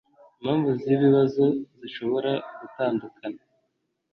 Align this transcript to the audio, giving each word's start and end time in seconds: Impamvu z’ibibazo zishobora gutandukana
Impamvu 0.39 0.69
z’ibibazo 0.81 1.43
zishobora 1.79 2.31
gutandukana 2.59 3.41